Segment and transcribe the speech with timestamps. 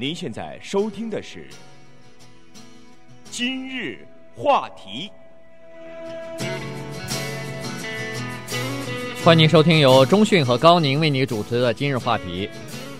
[0.00, 1.46] 您现在收听的是
[3.30, 3.98] 《今日
[4.34, 5.10] 话题》。
[9.22, 12.46] 欢迎收听由中讯和高宁为你主持的《今日话题》。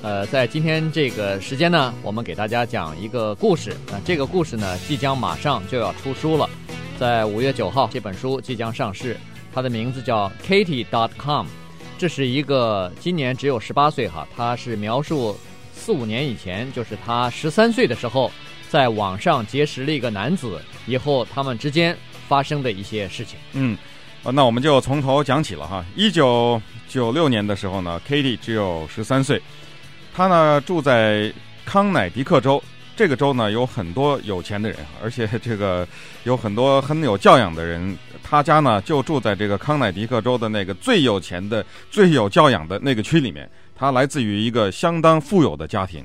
[0.03, 3.75] 呃，在今天这个时间呢，我们给大家讲一个故事。
[3.91, 6.47] 那这个故事呢，即将马上就要出书了，
[6.99, 9.17] 在五月九号，这本书即将上市。
[9.55, 11.47] 它的名字叫 Katie.com，
[11.97, 15.35] 这是一个今年只有十八岁哈，他是描述。
[15.81, 18.31] 四五年以前，就是他十三岁的时候，
[18.69, 21.97] 在网上结识了一个男子，以后他们之间
[22.29, 23.39] 发生的一些事情。
[23.55, 23.77] 嗯，
[24.23, 25.83] 那我们就从头讲起了哈。
[25.97, 29.41] 一九九六年的时候呢，Katie 只有十三岁，
[30.15, 31.33] 他呢住在
[31.65, 32.63] 康乃狄克州，
[32.95, 35.89] 这个州呢有很多有钱的人，而且这个
[36.25, 37.97] 有很多很有教养的人。
[38.23, 43.51] 他家呢就住在这个康乃狄克州的那个最有钱的、最有教养的那个区里面。
[43.81, 46.05] 他来自于一个相当富有的家庭，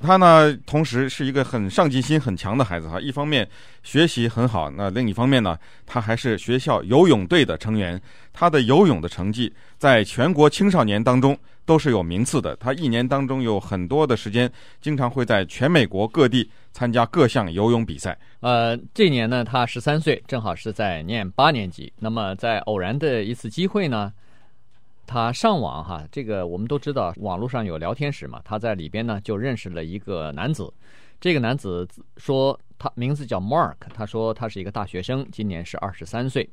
[0.00, 3.00] 他呢，同时是一个很上进心很强的孩子哈。
[3.00, 3.46] 一方面
[3.82, 8.00] 学习很好，那另一方面呢，他还是学校游泳队的成员。
[8.32, 12.54] 他的游泳的成绩在全国青少年当中都是有名次的。
[12.58, 14.48] 他一年当中有很多的时间，
[14.80, 18.16] 经常会在全美国各地参加各项游泳比赛。
[18.38, 21.92] 呃，这年呢，他十三岁，正好是在念八年级。
[21.98, 24.12] 那么在偶然的一次机会呢。
[25.12, 28.40] 他上网哈，这个我们都知道，网络上有聊天室嘛。
[28.44, 30.72] 他在里边呢就认识了一个男子，
[31.20, 31.84] 这个男子
[32.16, 36.48] 说他名字叫 Mark，他说他是一个大学生，今年是二十三岁。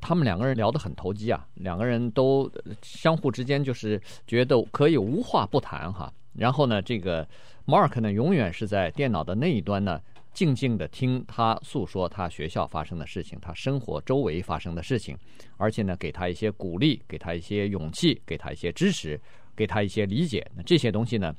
[0.00, 2.50] 他们两个人聊得很投机啊，两个人都
[2.82, 6.12] 相互之间就是觉得可以无话不谈哈。
[6.32, 7.24] 然后呢，这个
[7.66, 10.00] Mark 呢永远是在电脑的那一端呢。
[10.32, 15.16] 静静的听他诉说他学校发生的事情，他生活周围发生的事情，
[15.56, 19.20] 而且呢，给他一些鼓励，给他一些勇气，给他一些支持，
[19.54, 20.50] 给他一些理解。
[20.56, 21.34] 那这些东西呢，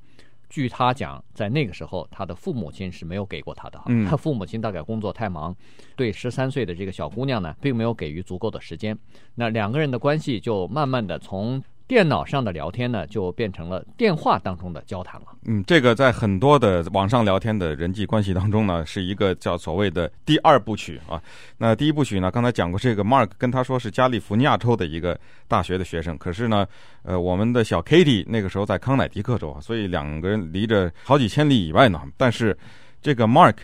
[0.49, 3.81] 据他讲，在那个时候，他的父母亲是没有给过他的。
[3.87, 5.55] 嗯，他父母亲大概工作太忙，
[5.95, 8.97] 对十三岁的这个小姑娘呢，并没有给予足够的时间。
[9.35, 11.61] 那两个人的关系就慢慢的从。
[11.85, 15.27] 电脑上的聊天呢，就变成了电话当中的交谈了。
[15.43, 21.21] 嗯，这个在很多的网上聊天的人际关系当中呢，是一个叫所谓的第二部曲啊。
[21.57, 26.65] 那第一部曲呢，刚才讲过，这个 Mark 跟他说是加利福尼亚州的一个大学的学生，可是呢，
[27.03, 32.01] 呃，我们的小 Katie 那个时候在康乃狄克州啊，所以两个人离着好几千里以外呢。
[32.15, 32.57] 但是
[33.01, 33.57] 这个 Mark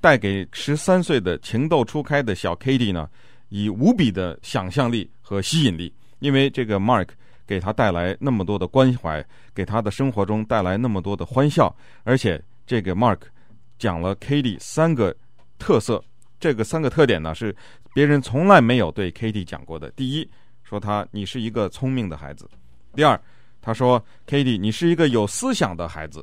[0.00, 3.08] 带给十三岁的情窦初开的小 Katie 呢，
[3.48, 7.08] 以无比的想象力和吸引力，因为这个 Mark。
[7.46, 9.24] 给他带来那么多的关怀，
[9.54, 13.18] 给他的生活中带来那么多的欢笑，而且这个 Mark
[13.78, 15.14] 讲了 Katie 三个
[15.58, 16.02] 特色，
[16.40, 17.54] 这个三个特点呢是
[17.92, 19.90] 别人从来没有对 Katie 讲过的。
[19.90, 20.28] 第一，
[20.62, 22.46] 说他你是一个聪明的孩子；
[22.94, 23.20] 第二，
[23.60, 26.20] 他说 Katie 你是一个有思想的孩子；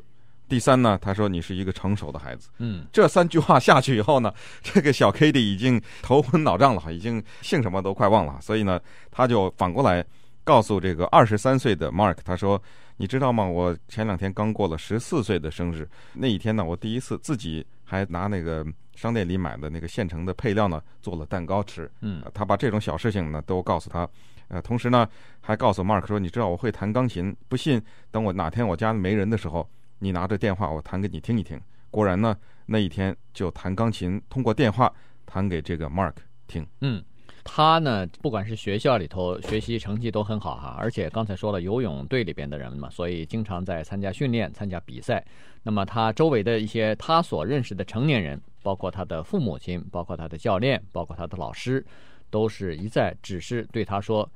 [0.49, 2.49] 第三呢，他说你是一个成熟的孩子。
[2.57, 4.33] 嗯，这三句话下去以后呢，
[4.63, 8.81] 这个小 Katie 已经头昏脑胀了，已经姓什么都快忘了，所以呢，
[9.11, 10.03] 他就反过来。
[10.43, 12.61] 告诉这个二十三岁的 Mark，他说
[12.97, 13.45] ：“你知道吗？
[13.45, 15.87] 我前两天刚过了十四岁的生日。
[16.13, 18.65] 那一天呢，我第一次自己还拿那个
[18.95, 21.89] 商店里买的那个现成的配料呢，做了蛋糕吃。
[22.01, 24.07] 嗯，他把这种小事情呢都告诉他。
[24.47, 25.07] 呃，同时呢，
[25.39, 29.69] 还告诉 Mark 说：你知道我会弹钢琴，不信等我哪天我家没人的时候，
[29.99, 31.59] 你拿着电话我弹给你听一听。
[31.89, 32.35] 果然呢，
[32.65, 34.91] 那一天就弹钢琴，通过电话
[35.25, 36.15] 弹给这个 Mark
[36.47, 36.65] 听。
[36.81, 37.03] 嗯。”
[37.43, 45.23] 他呢，不管是学校里头学习成绩都很好哈，而且刚才说了游泳队里边的人嘛，所以经常在参加训练、参加比赛。
[45.63, 51.85] 那么他周围的一些他所认识的成年人，包括他的父母亲，包括他的教练，包括他的老师，
[52.29, 54.27] 都是一再只是对他说：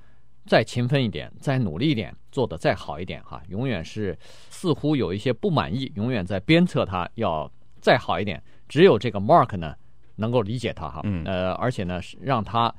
[0.46, 3.42] 再勤奋一点，再努力一点，做得再好一点哈。
[3.50, 4.18] 永远是
[4.50, 8.42] 似乎有一些不满意，永远在鞭策他要再好一点。
[8.68, 9.76] 只有这个 Mark 呢，
[10.16, 12.74] 能够理解他哈，嗯，呃，而且呢，让他。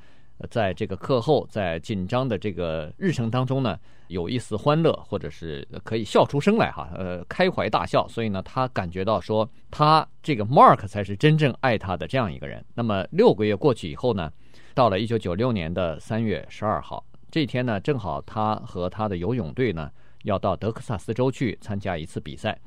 [0.49, 3.77] 在这个课后，在紧张的这个日程当中呢，
[4.07, 8.07] 有一丝欢乐，或者是可以笑出声来哈，呃，开怀大笑。
[8.07, 12.63] 所以呢，他感觉到说，他这个 Mark 才是真正爱他的这样一个人。
[12.75, 14.31] 那么六个月过去以后呢，
[14.75, 19.89] 到了一九九六年的三月十二号这天呢，正好他和他的游泳队呢
[20.23, 22.57] 要到德克萨斯州去参加一次比赛。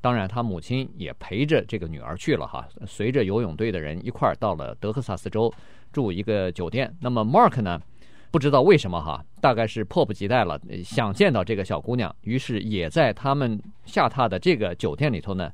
[0.00, 5.50] 当然，他母亲也陪着这个女儿去了哈，随着游泳队的人一块儿到了德克萨斯州。
[5.94, 7.80] 住一个酒店，那么 Mark 呢？
[8.32, 15.52] 不知道为什么哈，大概是迫不及待了，想见到这个小姑娘，于是也在他们下榻的这个酒店里头呢，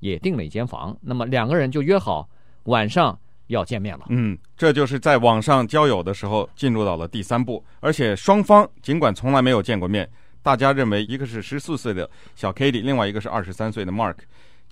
[0.00, 0.96] 也订了一间房。
[1.02, 2.26] 那么两个人就约好
[2.62, 3.16] 晚上
[3.48, 4.06] 要见面了。
[4.08, 10.08] 嗯，这就是在网上交友的时候进入到了第三步，而且双方尽管从来没有见过面，
[10.40, 14.16] 大家认为一个是十四岁的小 Katie，另外一个是二十三岁的 Mark。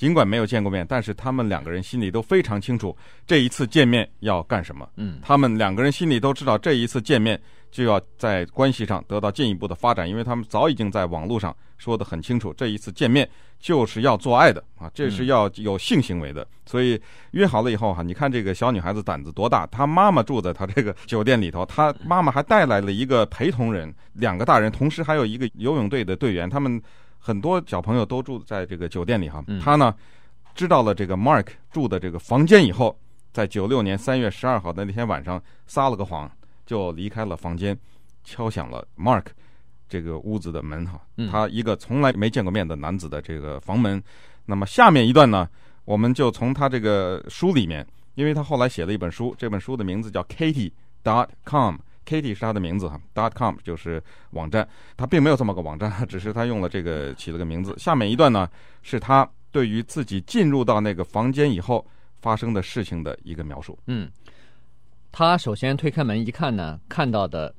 [0.00, 4.88] 尽管没有见过面，但是他们两个人心里都非常清楚这一次见面要干什么。
[4.97, 7.38] 嗯，他们两个人心里都知道这一次见面
[7.70, 16.49] 就要在关系上得到进一步的发展，因为他们早已经在网络上说得很清楚，这一次见面就是要做爱的啊，这是要有性行为的。
[16.64, 16.99] 所以
[17.32, 26.81] 约好了以后哈，你看这个小女孩子胆子多大，她妈妈住在她这个酒店里头，她妈妈还带来了一个陪同人，两个大人，同时还有一个游泳队的队员，他们。
[27.20, 29.94] 很多小朋友都住在这个酒店里哈，他呢
[30.55, 32.99] 知道了这个 Mark 住的这个房间以后，
[33.31, 36.28] 在九六年三月十二号的那天晚上撒了个谎，
[36.64, 37.78] 就离开了房间，
[38.25, 39.26] 敲响了 Mark
[39.88, 41.00] 这个屋子的门哈，
[41.31, 44.02] 他一个从来没见过面的男子的这个房门。
[44.46, 45.49] 那么下面一段呢，
[45.84, 50.72] 我们就从他这个书里面，因为他后来写了一本书，这本书的名字叫 Katie
[51.05, 51.76] dot com。
[52.06, 54.67] Katie 是他的名字哈，dot com 就是网站，
[54.97, 57.73] 他并没有这么个网站， 只是他用了这个起了个名字。
[57.79, 58.49] 下面一段呢，
[58.82, 61.87] 是他对于自己进入到那个房间以后
[62.20, 63.79] 发生的事情的一个描述。
[63.87, 64.11] 嗯，
[65.12, 67.55] 他首先推开门一看呢，看到的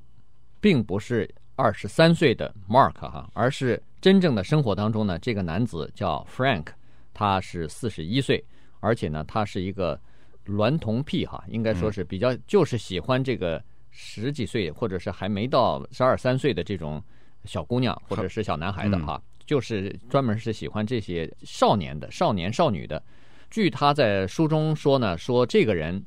[0.60, 6.68] 并不是二十三岁的 Mark 哈，而是真正的生活当中呢，这个男子叫 Frank，
[7.14, 8.44] 他是四十一岁，
[8.82, 9.98] 而且呢，他是一个
[10.48, 13.64] 娈童癖哈，应该说是比较就是喜欢这个。
[13.92, 17.04] 十几岁或者是还没到十二三岁的这种
[17.44, 23.02] 小姑娘或者是小男孩的哈，就是专门是喜欢这些少年的少年少女的。
[23.50, 26.02] 据他在书中说呢，说这个人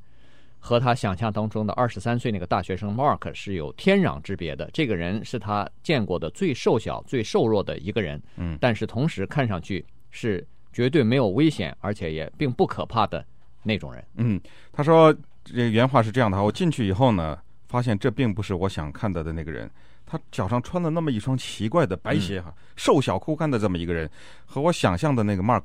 [0.58, 4.70] 和他想象当中的二十三岁那个大学生 Mark 是有天壤之别的。
[4.72, 13.22] 这个人是他见过的最瘦小、最瘦弱的一个人，嗯，但是同时看上去是绝对没有危险，而且也并不可怕的
[13.62, 14.02] 那种人。
[14.14, 14.40] 嗯，
[14.72, 15.14] 他说
[15.44, 17.38] 这原话是这样的：我进去以后呢。
[17.75, 19.69] 发现这并不是我想看到的那个人，
[20.06, 24.09] 他脚上穿了那么一双奇怪的白鞋，哈，瘦小枯干的这么一个人，
[24.47, 25.65] 和我想象的那个 Mark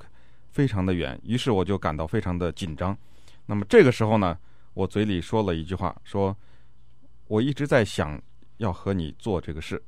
[0.50, 2.98] 非常的远，于是我就感到非常的紧张。
[3.46, 4.36] 那么这个时候呢，
[4.74, 6.36] 我嘴里说了一句话，说
[7.28, 8.20] 我一直在想
[8.58, 9.80] 要和你做这个事。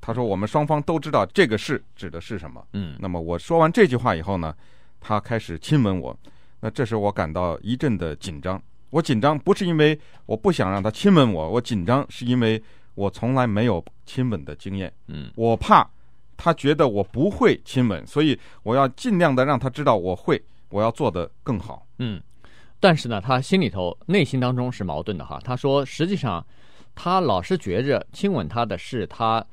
[0.00, 2.64] 他说我们双方都知道这个事指的是什么。
[2.74, 4.54] 嗯，那么我说完这句话以后呢，
[5.00, 6.16] 他开始亲吻我，
[6.60, 8.62] 那这时我感到一阵的紧张。
[8.90, 12.62] 我紧张不是因为我不想让他亲吻我，我紧张是因为
[12.94, 14.92] 我从来没有亲吻的经验。
[15.06, 15.88] 嗯，我怕
[16.36, 21.86] 他觉得我不会亲吻，所以我要尽量的让他知道我会，我要做的更好。
[21.98, 22.20] 嗯，
[22.78, 25.40] 但是呢，他心里头内心当中是矛盾的哈。
[25.44, 26.44] 他说，实际上
[26.94, 29.44] 他老是觉着亲吻他的是他。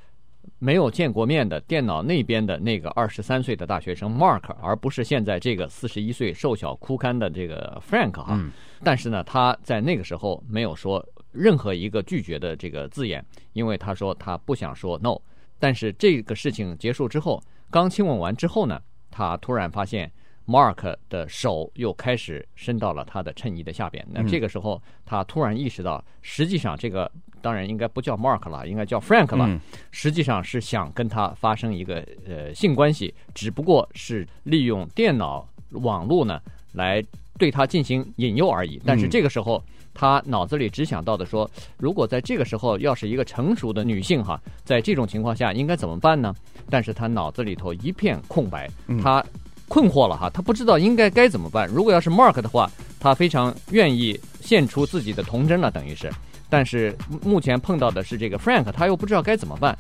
[0.59, 8.27] 没有见过面的电脑那边的那个二十三岁的大学生 Mark，而不是现在这个四十一岁瘦小枯干的这个 Frank 哈。
[8.31, 8.51] 嗯。
[8.83, 13.23] 但是呢，他在那个时候没有说任何一个拒绝的这个字眼，
[13.53, 15.15] 因为他说他不想说 no。
[15.59, 18.79] 但是这个事情结束之后，刚亲吻完之后呢，
[19.09, 20.11] 他突然发现
[20.45, 24.05] Mark 的手又开始伸到了他的衬衣的下边。
[24.09, 27.11] 那这个时候，他突然意识到，实际上这个。
[27.47, 29.45] 当然应该不叫 Mark 了，应该叫 Frank 了。
[29.47, 29.57] 嗯、
[29.89, 36.41] 实际上是想跟他发生一个呃性关系，只不过是利用电脑网络呢
[36.73, 37.01] 来
[37.39, 38.81] 对他进行引诱而已。
[38.85, 39.63] 但是这个时候，
[39.93, 46.35] 他脑子里只想到的说，如果在这个时候要是一个成熟的女性哈，在这种情况下应该怎么办呢？
[46.69, 48.69] 但是他脑子里头一片空白，
[49.01, 49.25] 他
[49.69, 51.65] 困惑了哈，他不知道应该该怎么办。
[51.69, 56.11] 如果要是 Mark 的话，他非常愿意献出自己的童真了，等于是。
[56.49, 59.77] 但是目前碰到的是这个 Frank，他又不知道该怎么办，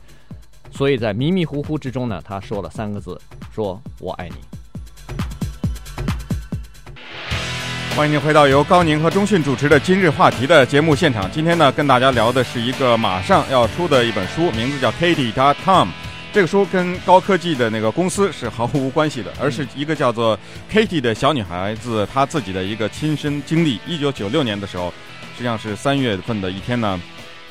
[0.71, 3.19] 所以在迷迷糊糊之中呢，他说了三个字
[3.55, 4.35] ：“说我爱你。”
[7.95, 11.31] 欢迎您回到由高宁和钟迅主持的今日话题的节目现场。
[11.31, 15.87] 今天呢，跟大家聊的是一个马上要出的一本书，名字叫 Katie.com。
[16.37, 20.37] 这个书跟高科技的那个公司是毫无关系的，而是一个叫做
[20.71, 23.79] Katie 的小女孩子她自己的一个亲身经历。
[23.87, 24.93] 一九九六年的时候。
[25.35, 27.01] 实际上是三月份的一天呢，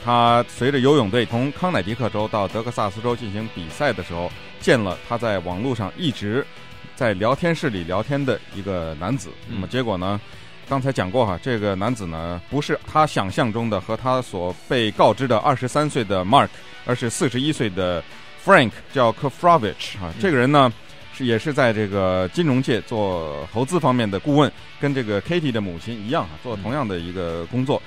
[0.05, 6.47] 她随着游泳队从康乃狄克州到德克萨斯州进行比赛的时候，见了她在网络上一直
[6.95, 9.31] 在聊天室里聊天的一个男子。
[9.49, 10.21] 那么结果呢，
[10.69, 16.51] 刚才讲过哈，这个男子呢不是他想象中的和他所被告知的二十三岁的 Mark，
[16.85, 18.01] 而是四十一岁的
[18.47, 20.73] Frank，叫 Kofrovich 啊，这个人呢。
[21.13, 27.81] 是也是在这个金融界做投资方面的顾问，跟这个 Katie 的母亲一样啊，做同样的一个工作。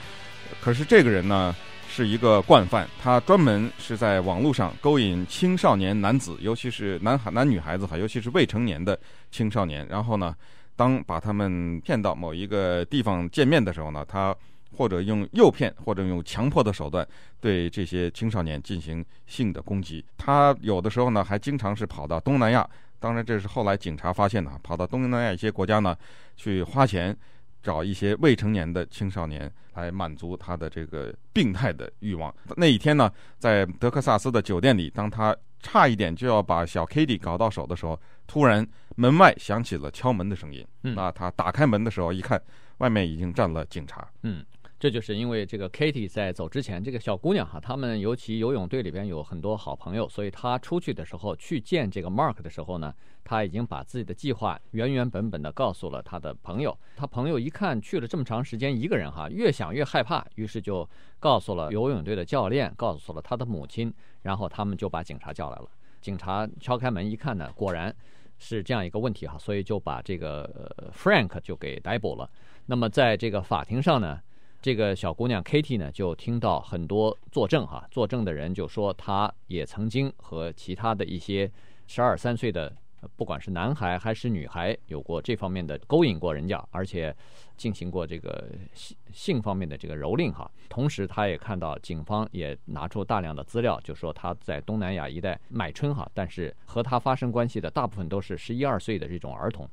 [0.60, 1.56] 可是这个人呢
[1.88, 9.00] 是一个惯犯，他专门是在网络上勾引青少年男子，尤其是男孩、男女孩子哈，尤其是未成年的
[9.30, 9.86] 青少年。
[9.88, 10.34] 然后呢，
[10.76, 14.36] 当把他们骗到某一个地方见面的时候呢，他
[14.76, 17.08] 或者用诱骗，或者用强迫的手段
[17.40, 20.04] 对这些青少年进行性的攻击。
[20.18, 22.70] 他有的时候呢还经常是跑到东南亚。
[23.02, 25.96] 当然，这是后来警察发现的，跑到东南亚一些国家呢，
[26.36, 27.16] 去花钱
[27.64, 32.34] 找一些未成年的青少年来满足他的这个病态的欲望。
[32.58, 37.98] 那一天呢，在德克萨斯的酒店里，当他差一点就要把小 Katie 搞到手的时候，
[38.28, 40.68] 突然门外响起了敲门的声音。
[40.82, 42.42] 那他打开门的时候，一看，
[42.80, 44.06] 外面已经站了警察。
[44.24, 44.46] 嗯。
[44.80, 52.94] 这就是因为这个 Katie 在走之前，这个小姑娘哈，他们尤其游泳队里边有很多好朋友，所以她出去的时候去见这个 Mark 的时候呢，
[53.26, 56.78] 她已经把自己的计划原原本本的告诉了她的朋友。
[56.96, 65.70] 她朋友一看去了这么长时间一个人哈，越想越害怕，于是就告诉了游泳队的教练，告诉了他的母亲，然后他们就把警察叫来了。
[66.00, 67.94] 警察敲开门一看呢，果然
[68.38, 72.30] 是这样一个问题哈，所以就把这个 Frank 就给逮捕了。
[72.68, 74.18] 那么在这个法庭上呢，
[74.62, 81.50] 这个小姑娘 Katie 呢，就听到很多作证哈，作证的人就说，她也曾经和其他的一些
[81.88, 82.76] 十二三岁的，
[83.16, 87.16] 不管是男孩还是女孩，有过这方面的勾引过人家，而且
[87.56, 90.52] 进行过这个性性方面的这个蹂躏哈。
[90.68, 99.66] 同时，她也看到警方也拿出大量的资料，就说她在东南亚一带买春哈，但是和她发生关系的大部分都是十一二岁的这种儿童。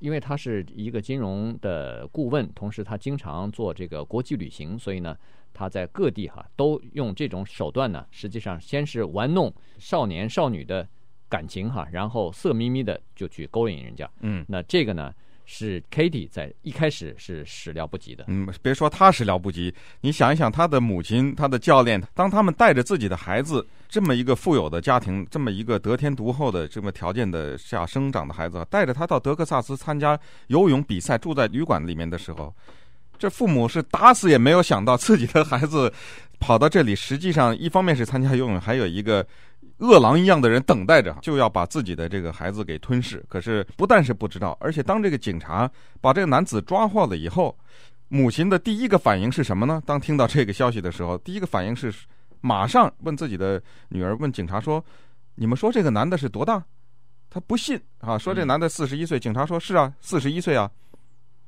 [0.00, 5.16] 因为他是一个金融的顾问，同时他经常做这个国际旅行，所以呢，
[5.52, 10.86] 他在各地哈都用这种手段呢，实际上先是玩弄少年少女的
[11.28, 14.10] 感情哈，然后色眯眯的就去勾引人家。
[14.20, 15.12] 嗯，那这个呢？
[15.46, 18.24] 是 Katie 在一开始是始料不及的。
[18.26, 32.52] 嗯，别说他始料不及，你想一想，他的母亲、他的教练，当他们带着自己的孩子，这么一个富有的家庭，这么一个得天独厚的这么条件的下生长的孩子，带着他到德克萨斯参加游泳比赛，住在旅馆里面的时候，
[33.16, 35.90] 这父母是打死也没有想到自己的孩子
[36.40, 39.24] 跑到这里，实际上一方面是参加游泳，还有一个。
[39.78, 43.22] 饿狼一样的人等待着，就要把自己的这个孩子给吞噬。
[43.28, 47.56] 可是不但是不知道，而且当这个警察把这个男子抓获了以后，
[48.08, 49.82] 母亲的第一个反应是什么呢？
[49.84, 51.92] 当听到这个消息的时候，第一个反应是
[52.40, 54.82] 马上问自己的女儿，问警察说
[55.36, 56.64] ：“你们说这个男的是多大？”
[57.28, 59.18] 他不信啊，说这男的四十一岁。
[59.20, 60.70] 警察说：“是啊，四十一岁啊。”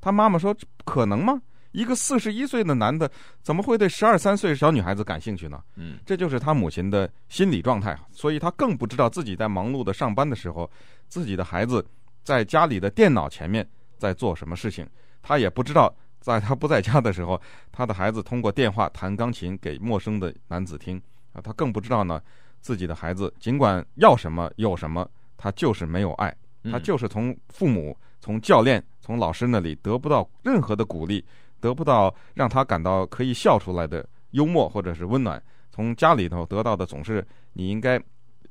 [0.01, 0.55] 他妈妈说
[0.85, 1.41] ：“可能吗？”
[1.79, 3.09] 一个四十一岁的男的
[3.41, 5.63] 怎么会对十二三岁小女孩子感兴趣呢？
[5.77, 10.69] 嗯，这就是他母亲的心理状态，所以他更不知道自己在忙碌的上班的时候，
[11.07, 11.87] 自己的孩子
[12.25, 13.65] 在家里的电脑前面
[13.97, 14.85] 在做什么事情。
[15.23, 21.01] 他也不知道，在他不在家的时候，他的孩子通过电话弹钢琴给陌生的男子听
[21.33, 21.41] 啊。
[21.41, 22.21] 他更不知道呢，
[22.61, 26.35] 自己的孩子尽管要什么有什么，他就是没有爱，
[26.73, 31.25] 他就是从父母、从教练、从老师那里得不到任何的鼓励。
[31.61, 38.01] 得不到让他感到可以笑出来的幽默或者是温暖，从家里头得到的总是你应该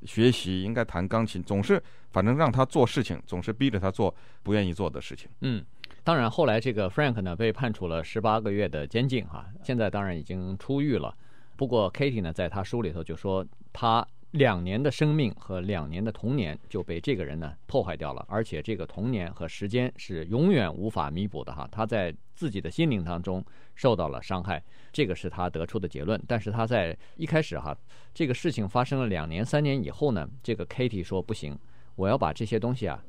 [0.04, 5.30] 学习，应该弹钢琴，总是反正让他做事情，总是逼着他做不愿意做的事情。
[5.42, 5.66] 嗯，
[6.04, 11.16] 当然后来这个 Frank 呢被判处了十八个月的监禁哈，现在当然已经出狱了。
[11.56, 14.08] 不过 Katie 呢在他书里头就说他。
[14.38, 21.67] 两年的生命和两年的童年就被这个人呢破坏掉了，而且这个童年和时间是永远无法弥补的哈。
[21.72, 23.44] 他在自己的心灵当中
[23.75, 24.63] 受到了伤害，
[24.94, 26.22] 这个是他得出的结论。
[26.27, 27.75] 但是他在一开始哈，
[28.13, 31.58] 这个事情发生了两年三年以后呢，这个 Katie 说不行，
[31.96, 33.03] 我要把这些东西啊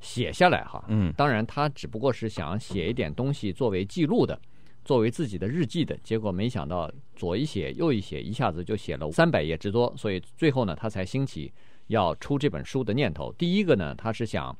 [0.00, 0.84] 写下来哈。
[0.88, 4.38] 嗯，当然他只不过是想写一点东西作为记录的。
[4.84, 9.92] 作为自己的日记的结果，没想到左一写右一写，一下子就写了三百页之多。
[9.96, 11.52] 所以最后呢，他才兴起
[11.86, 13.32] 要出这本书的念头。
[13.38, 14.56] 第一个呢，他是想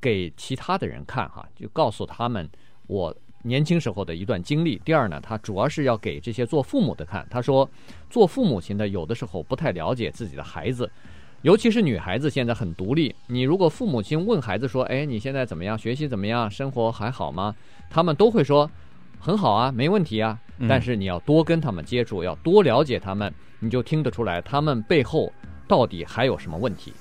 [0.00, 2.48] 给其他的人看哈，就告诉他们
[2.86, 4.76] 我年轻时候的一段经历。
[4.84, 7.26] 第二呢，他主要是要给这些做父母的看。
[7.30, 7.68] 他说，
[8.10, 10.90] 做父母亲的有的时候不太了解自己的孩子，
[11.40, 13.14] 尤其是女孩子现在很独立。
[13.28, 15.78] 你如果父母亲问孩子说：“哎，你现在怎么样？
[15.78, 16.50] 学习怎么样？
[16.50, 17.54] 生活还好吗？”
[17.88, 18.70] 他们都会说。
[19.24, 20.38] 很好啊，没问题啊。
[20.68, 25.32] 但是你要多跟他们接触，要多了解他们，你就听得出来他们背后
[25.66, 26.92] 到底还有什么问题。